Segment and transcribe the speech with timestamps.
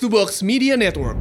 [0.00, 1.20] To Box Media Network.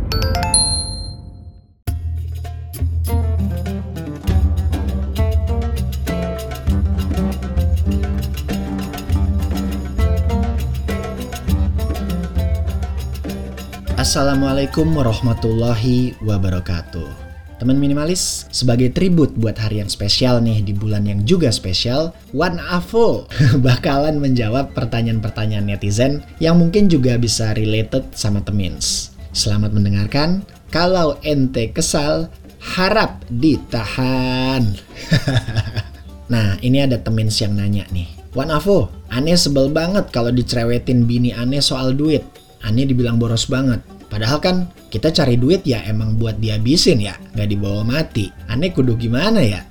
[14.00, 17.29] Assalamualaikum warahmatullahi wabarakatuh.
[17.60, 22.56] Teman minimalis, sebagai tribut buat hari yang spesial nih di bulan yang juga spesial, One
[22.56, 23.28] Avo
[23.68, 29.12] bakalan menjawab pertanyaan-pertanyaan netizen yang mungkin juga bisa related sama temins.
[29.36, 30.48] Selamat mendengarkan.
[30.72, 32.32] Kalau ente kesal,
[32.64, 34.64] harap ditahan.
[36.32, 38.08] nah, ini ada temins yang nanya nih.
[38.40, 42.24] One Avo, aneh sebel banget kalau dicerewetin bini aneh soal duit.
[42.64, 43.84] Aneh dibilang boros banget.
[44.10, 44.56] Padahal kan
[44.90, 48.34] kita cari duit ya emang buat dihabisin ya, nggak dibawa mati.
[48.50, 49.62] Aneh kudu gimana ya?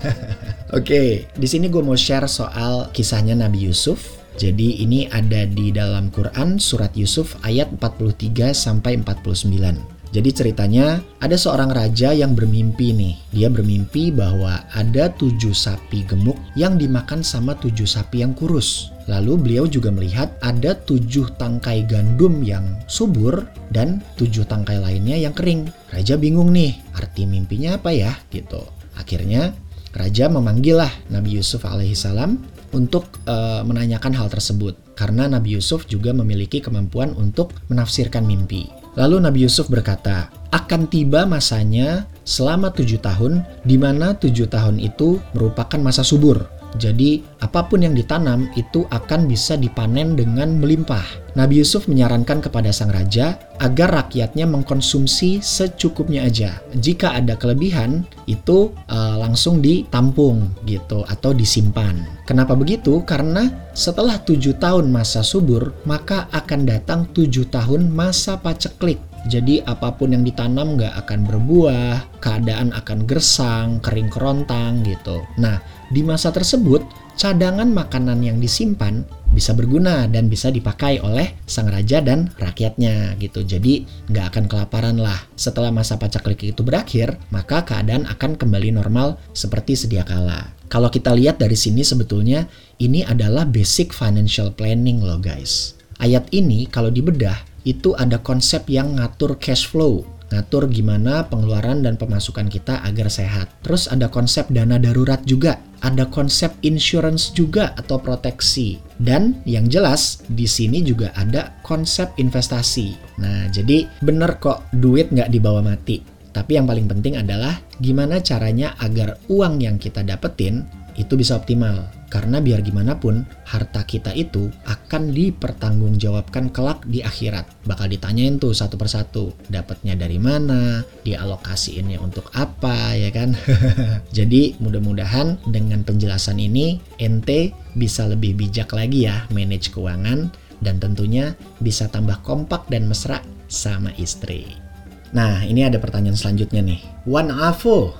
[0.76, 4.16] Oke, di sini gue mau share soal kisahnya Nabi Yusuf.
[4.36, 9.96] Jadi ini ada di dalam Quran surat Yusuf ayat 43 sampai 49.
[10.12, 13.14] Jadi ceritanya ada seorang raja yang bermimpi nih.
[13.32, 18.95] Dia bermimpi bahwa ada tujuh sapi gemuk yang dimakan sama tujuh sapi yang kurus.
[19.06, 25.34] Lalu beliau juga melihat ada tujuh tangkai gandum yang subur dan tujuh tangkai lainnya yang
[25.34, 25.70] kering.
[25.94, 28.62] Raja bingung nih, arti mimpinya apa ya gitu.
[28.98, 29.54] Akhirnya
[29.94, 32.36] raja memanggillah Nabi Yusuf alaihissalam
[32.74, 38.66] untuk uh, menanyakan hal tersebut karena Nabi Yusuf juga memiliki kemampuan untuk menafsirkan mimpi.
[38.96, 45.20] Lalu Nabi Yusuf berkata, akan tiba masanya selama tujuh tahun, di mana tujuh tahun itu
[45.36, 46.48] merupakan masa subur.
[46.74, 51.04] Jadi, apa pun yang ditanam itu akan bisa dipanen dengan melimpah.
[51.36, 56.60] Nabi Yusuf menyarankan kepada sang raja agar rakyatnya mengkonsumsi secukupnya aja.
[56.76, 61.96] Jika ada kelebihan, itu uh, langsung ditampung gitu atau disimpan.
[62.24, 63.04] Kenapa begitu?
[63.04, 68.98] Karena setelah tujuh tahun masa subur, maka akan datang tujuh tahun masa paceklik.
[69.26, 75.26] Jadi apa pun yang ditanam nggak akan berbuah, keadaan akan gersang, kering kerontang gitu.
[75.36, 75.58] Nah,
[75.90, 76.86] di masa tersebut,
[77.18, 79.02] cadangan makanan yang disimpan
[79.36, 83.44] bisa berguna dan bisa dipakai oleh sang raja dan rakyatnya gitu.
[83.44, 85.28] Jadi nggak akan kelaparan lah.
[85.34, 90.54] Setelah masa pacaklik itu berakhir, maka keadaan akan kembali normal seperti sedia kala.
[90.72, 92.48] Kalau kita lihat dari sini sebetulnya
[92.78, 95.76] ini adalah basic financial planning loh guys.
[95.96, 101.94] Ayat ini kalau dibedah itu ada konsep yang ngatur cash flow ngatur gimana pengeluaran dan
[101.94, 103.46] pemasukan kita agar sehat.
[103.62, 108.82] Terus ada konsep dana darurat juga, ada konsep insurance juga atau proteksi.
[108.98, 112.96] Dan yang jelas di sini juga ada konsep investasi.
[113.22, 116.02] Nah, jadi bener kok duit nggak dibawa mati.
[116.34, 120.68] Tapi yang paling penting adalah gimana caranya agar uang yang kita dapetin
[121.00, 121.95] itu bisa optimal.
[122.06, 127.66] Karena biar gimana pun, harta kita itu akan dipertanggungjawabkan kelak di akhirat.
[127.66, 133.34] Bakal ditanyain tuh satu persatu, dapatnya dari mana, dialokasiinnya untuk apa, ya kan?
[134.18, 140.30] Jadi mudah-mudahan dengan penjelasan ini, ente bisa lebih bijak lagi ya manage keuangan,
[140.62, 144.65] dan tentunya bisa tambah kompak dan mesra sama istri.
[145.14, 146.80] Nah, ini ada pertanyaan selanjutnya nih.
[147.06, 147.94] One Avo.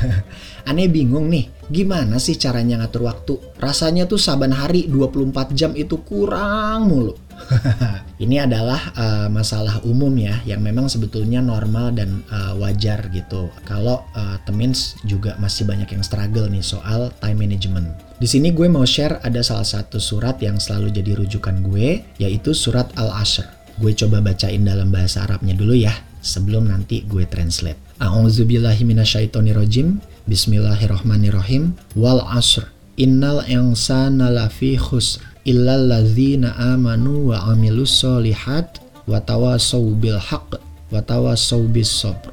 [0.70, 3.36] Aneh bingung nih, gimana sih caranya ngatur waktu?
[3.60, 7.12] Rasanya tuh saban hari 24 jam itu kurang mulu.
[8.24, 13.52] ini adalah uh, masalah umum ya yang memang sebetulnya normal dan uh, wajar gitu.
[13.68, 17.92] Kalau uh, temins juga masih banyak yang struggle nih soal time management.
[18.16, 22.56] Di sini gue mau share ada salah satu surat yang selalu jadi rujukan gue yaitu
[22.56, 23.44] surat Al-Ashr.
[23.76, 25.92] Gue coba bacain dalam bahasa Arabnya dulu ya
[26.24, 27.76] sebelum nanti gue translate.
[28.00, 30.00] A'udzubillahiminasyaitonirrojim.
[30.24, 31.76] Bismillahirrohmanirrohim.
[32.00, 32.72] Wal asr.
[32.96, 35.20] Innal insana lafi khusr.
[35.44, 38.80] Illal ladzina amanu wa amilus solihat.
[39.04, 40.56] Watawasau bil haq.
[40.88, 42.32] Watawasau bis sobr.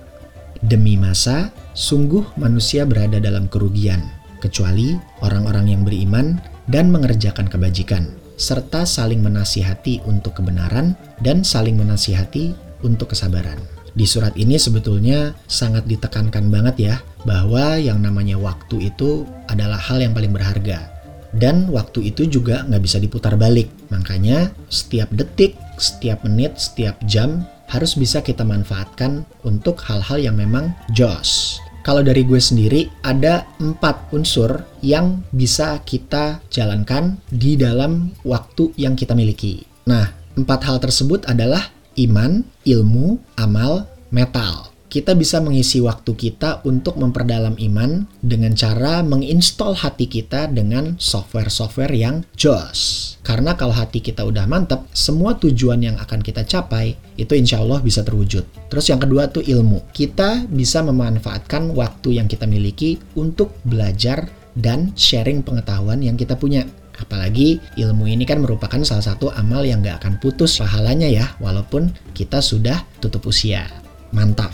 [0.64, 4.00] Demi masa, sungguh manusia berada dalam kerugian.
[4.40, 6.40] Kecuali orang-orang yang beriman
[6.72, 8.08] dan mengerjakan kebajikan.
[8.40, 13.62] Serta saling menasihati untuk kebenaran dan saling menasihati untuk kesabaran.
[13.92, 16.96] Di surat ini sebetulnya sangat ditekankan banget ya
[17.28, 20.88] bahwa yang namanya waktu itu adalah hal yang paling berharga.
[21.32, 23.72] Dan waktu itu juga nggak bisa diputar balik.
[23.88, 30.76] Makanya setiap detik, setiap menit, setiap jam harus bisa kita manfaatkan untuk hal-hal yang memang
[30.92, 31.60] jos.
[31.82, 38.94] Kalau dari gue sendiri ada empat unsur yang bisa kita jalankan di dalam waktu yang
[38.94, 39.66] kita miliki.
[39.90, 40.06] Nah,
[40.38, 41.74] empat hal tersebut adalah
[42.06, 44.72] iman, ilmu, amal, metal.
[44.92, 51.96] kita bisa mengisi waktu kita untuk memperdalam iman dengan cara menginstall hati kita dengan software-software
[51.96, 53.16] yang jos.
[53.24, 57.80] Karena kalau hati kita udah mantap, semua tujuan yang akan kita capai itu insya Allah
[57.80, 58.44] bisa terwujud.
[58.68, 59.80] Terus yang kedua tuh ilmu.
[59.96, 64.28] Kita bisa memanfaatkan waktu yang kita miliki untuk belajar
[64.60, 66.68] dan sharing pengetahuan yang kita punya.
[67.00, 71.94] Apalagi ilmu ini kan merupakan salah satu amal yang gak akan putus pahalanya ya, walaupun
[72.12, 73.70] kita sudah tutup usia.
[74.12, 74.52] Mantap.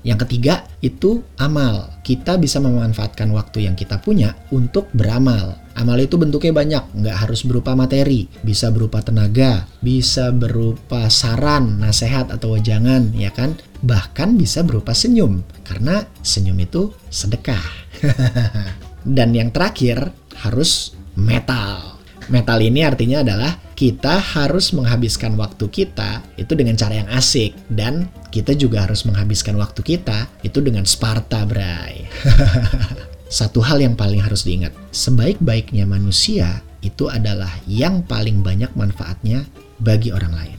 [0.00, 1.92] Yang ketiga itu amal.
[2.00, 5.60] Kita bisa memanfaatkan waktu yang kita punya untuk beramal.
[5.76, 12.28] Amal itu bentuknya banyak, nggak harus berupa materi, bisa berupa tenaga, bisa berupa saran, nasihat
[12.32, 13.56] atau wejangan, ya kan?
[13.80, 17.64] Bahkan bisa berupa senyum, karena senyum itu sedekah.
[19.16, 20.12] Dan yang terakhir
[20.44, 22.00] harus metal.
[22.30, 28.06] Metal ini artinya adalah kita harus menghabiskan waktu kita itu dengan cara yang asik dan
[28.30, 32.06] kita juga harus menghabiskan waktu kita itu dengan Sparta, Bray.
[33.30, 39.44] Satu hal yang paling harus diingat, sebaik-baiknya manusia itu adalah yang paling banyak manfaatnya
[39.80, 40.58] bagi orang lain.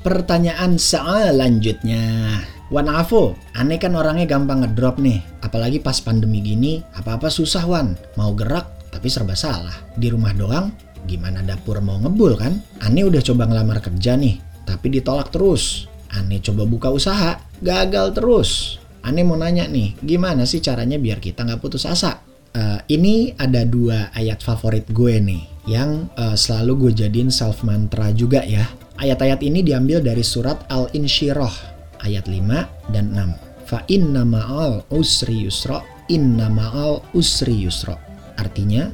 [0.00, 2.40] Pertanyaan selanjutnya.
[2.70, 5.20] Wan Afo, aneh kan orangnya gampang ngedrop nih.
[5.42, 7.98] Apalagi pas pandemi gini, apa-apa susah Wan.
[8.14, 9.72] Mau gerak, tapi serba salah.
[9.96, 10.68] Di rumah doang,
[11.08, 12.60] Gimana dapur mau ngebul kan?
[12.84, 14.36] Ani udah coba ngelamar kerja nih,
[14.68, 15.88] tapi ditolak terus.
[16.12, 18.76] Ani coba buka usaha, gagal terus.
[19.00, 22.20] Ani mau nanya nih, gimana sih caranya biar kita nggak putus asa?
[22.50, 28.10] Uh, ini ada dua ayat favorit gue nih, yang uh, selalu gue jadiin self mantra
[28.10, 28.66] juga ya.
[29.00, 31.54] Ayat-ayat ini diambil dari surat Al-Insyirah,
[32.04, 33.64] ayat 5 dan 6.
[33.64, 35.80] Fa inna ma'al usri yusra,
[36.12, 38.09] inna ma'al usri yusra.
[38.40, 38.88] Artinya,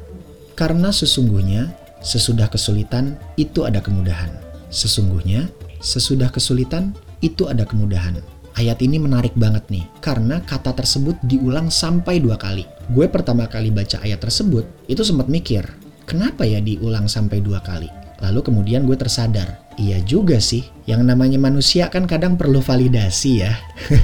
[0.58, 4.30] karena sesungguhnya Sesudah kesulitan, itu ada kemudahan.
[4.70, 5.50] Sesungguhnya,
[5.82, 8.22] sesudah kesulitan, itu ada kemudahan.
[8.54, 12.62] Ayat ini menarik banget nih, karena kata tersebut diulang sampai dua kali.
[12.94, 15.66] Gue pertama kali baca ayat tersebut, itu sempat mikir,
[16.06, 17.90] kenapa ya diulang sampai dua kali?
[18.22, 23.52] Lalu kemudian gue tersadar, iya juga sih, yang namanya manusia kan kadang perlu validasi ya.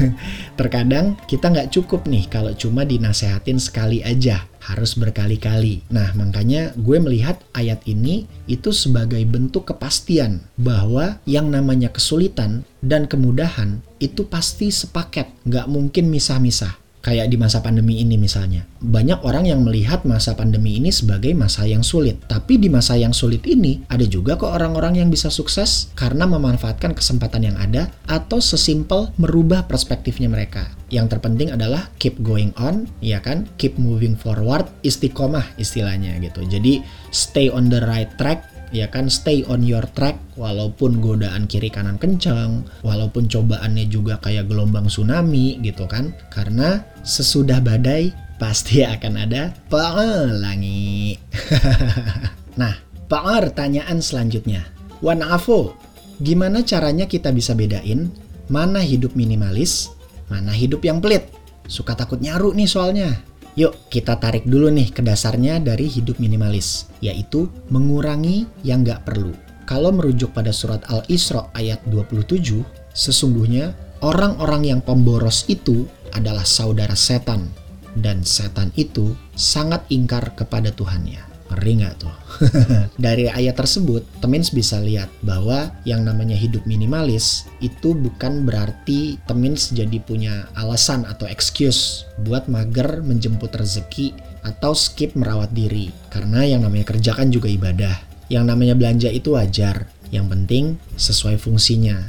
[0.61, 5.83] Terkadang kita nggak cukup nih kalau cuma dinasehatin sekali aja harus berkali-kali.
[5.91, 13.07] Nah, makanya gue melihat ayat ini itu sebagai bentuk kepastian bahwa yang namanya kesulitan dan
[13.07, 18.65] kemudahan itu pasti sepaket, nggak mungkin misah-misah kayak di masa pandemi ini misalnya.
[18.79, 22.23] Banyak orang yang melihat masa pandemi ini sebagai masa yang sulit.
[22.31, 26.95] Tapi di masa yang sulit ini, ada juga kok orang-orang yang bisa sukses karena memanfaatkan
[26.95, 30.71] kesempatan yang ada atau sesimpel merubah perspektifnya mereka.
[30.89, 33.51] Yang terpenting adalah keep going on, ya kan?
[33.59, 36.47] Keep moving forward, istiqomah istilahnya gitu.
[36.47, 41.69] Jadi stay on the right track ya kan stay on your track walaupun godaan kiri
[41.69, 46.17] kanan kencang walaupun cobaannya juga kayak gelombang tsunami gitu kan.
[46.33, 48.11] Karena sesudah badai
[48.41, 51.15] pasti akan ada pelangi.
[52.53, 52.77] Nah
[53.09, 54.69] pertanyaan selanjutnya.
[55.01, 55.73] Wan Afo
[56.21, 58.13] gimana caranya kita bisa bedain
[58.53, 59.89] mana hidup minimalis
[60.29, 61.33] mana hidup yang pelit?
[61.65, 66.89] Suka takut nyaru nih soalnya Yuk kita tarik dulu nih ke dasarnya dari hidup minimalis,
[67.05, 69.37] yaitu mengurangi yang nggak perlu.
[69.69, 72.65] Kalau merujuk pada surat Al-Isra ayat 27,
[72.97, 75.85] sesungguhnya orang-orang yang pemboros itu
[76.17, 77.49] adalah saudara setan,
[77.97, 81.32] dan setan itu sangat ingkar kepada Tuhannya.
[81.53, 82.17] Ngeri nggak tuh?
[83.05, 89.71] Dari ayat tersebut, Temins bisa lihat bahwa yang namanya hidup minimalis itu bukan berarti Temins
[89.71, 95.93] jadi punya alasan atau excuse buat mager menjemput rezeki atau skip merawat diri.
[96.09, 97.95] Karena yang namanya kerja kan juga ibadah.
[98.33, 99.87] Yang namanya belanja itu wajar.
[100.09, 100.65] Yang penting
[100.97, 102.01] sesuai fungsinya.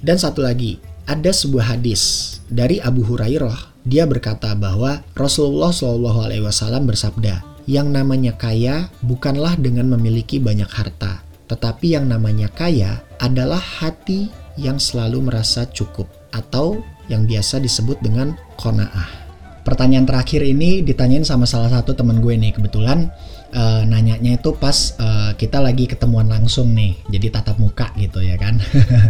[0.00, 3.82] Dan satu lagi, ada sebuah hadis dari Abu Hurairah.
[3.84, 11.98] Dia berkata bahwa Rasulullah Wasallam bersabda, yang namanya kaya bukanlah dengan memiliki banyak harta, tetapi
[11.98, 19.18] yang namanya kaya adalah hati yang selalu merasa cukup atau yang biasa disebut dengan kona'ah.
[19.60, 23.12] Pertanyaan terakhir ini ditanyain sama salah satu temen gue nih kebetulan
[23.52, 28.40] uh, nanyanya itu pas uh, kita lagi ketemuan langsung nih, jadi tatap muka gitu ya
[28.40, 28.56] kan.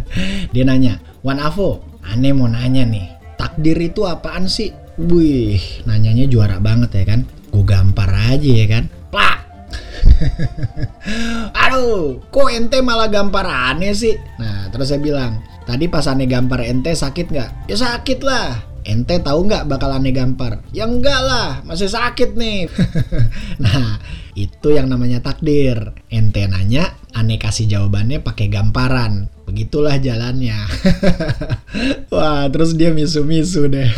[0.55, 4.75] Dia nanya, Wan Avo, aneh mau nanya nih, takdir itu apaan sih?
[5.01, 7.40] Wih, nanyanya juara banget ya kan
[7.71, 8.85] gampar aja ya kan?
[9.15, 9.39] Plak
[11.63, 14.17] aduh kok ente malah gampar aneh sih?
[14.37, 17.71] Nah terus saya bilang tadi pas aneh gampar ente sakit nggak?
[17.71, 18.67] Ya sakit lah.
[18.81, 20.65] Ente tahu nggak bakal aneh gampar?
[20.73, 22.67] Ya enggak lah masih sakit nih.
[23.65, 24.01] Nah
[24.33, 25.93] itu yang namanya takdir.
[26.09, 29.29] Ente nanya aneh kasih jawabannya pakai gamparan.
[29.45, 30.57] Begitulah jalannya.
[32.15, 33.91] Wah, terus dia misu-misu deh.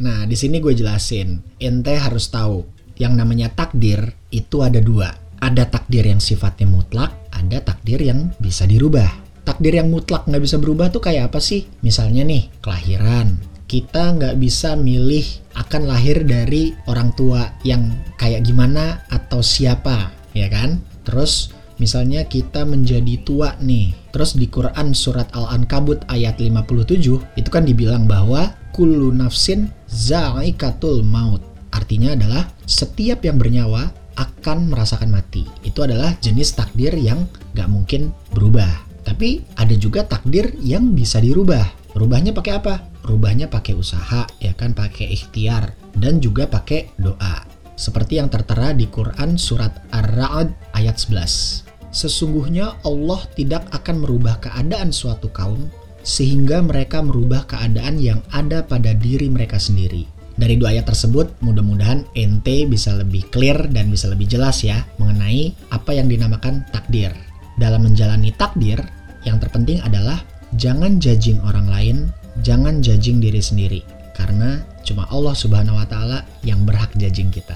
[0.00, 1.44] Nah, di sini gue jelasin.
[1.60, 2.64] Ente harus tahu,
[2.96, 5.12] yang namanya takdir itu ada dua.
[5.40, 9.08] Ada takdir yang sifatnya mutlak, ada takdir yang bisa dirubah.
[9.44, 11.68] Takdir yang mutlak nggak bisa berubah tuh kayak apa sih?
[11.84, 13.40] Misalnya nih, kelahiran.
[13.68, 20.50] Kita nggak bisa milih akan lahir dari orang tua yang kayak gimana atau siapa, ya
[20.50, 20.82] kan?
[21.06, 23.96] Terus Misalnya kita menjadi tua nih.
[24.12, 31.42] Terus di Quran surat Al-Ankabut ayat 57 itu kan dibilang bahwa kullu nafsin za'ikatul maut.
[31.70, 35.46] Artinya adalah setiap yang bernyawa akan merasakan mati.
[35.66, 38.86] Itu adalah jenis takdir yang gak mungkin berubah.
[39.06, 41.94] Tapi ada juga takdir yang bisa dirubah.
[41.94, 42.74] Rubahnya pakai apa?
[43.02, 47.42] Rubahnya pakai usaha, ya kan, pakai ikhtiar dan juga pakai doa.
[47.74, 51.64] Seperti yang tertera di Quran surat Ar-Ra'd ayat 11.
[51.90, 55.66] Sesungguhnya Allah tidak akan merubah keadaan suatu kaum
[56.10, 60.10] sehingga mereka merubah keadaan yang ada pada diri mereka sendiri.
[60.34, 65.54] Dari dua ayat tersebut, mudah-mudahan ente bisa lebih clear dan bisa lebih jelas ya mengenai
[65.70, 67.14] apa yang dinamakan takdir.
[67.60, 68.82] Dalam menjalani takdir,
[69.22, 70.18] yang terpenting adalah
[70.58, 71.96] jangan judging orang lain,
[72.42, 73.80] jangan judging diri sendiri.
[74.16, 77.54] Karena cuma Allah Subhanahu wa taala yang berhak judging kita.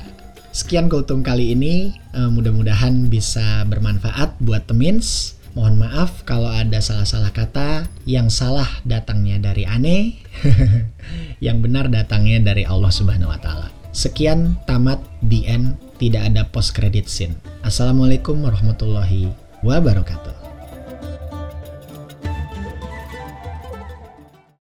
[0.54, 5.34] Sekian kultum kali ini, uh, mudah-mudahan bisa bermanfaat buat temins.
[5.54, 10.18] Mohon maaf kalau ada salah-salah kata, yang salah datangnya dari aneh,
[11.46, 13.70] yang benar datangnya dari Allah Subhanahu wa taala.
[13.94, 17.38] Sekian tamat the end, tidak ada post credit scene.
[17.62, 19.30] Assalamualaikum warahmatullahi
[19.62, 20.43] wabarakatuh.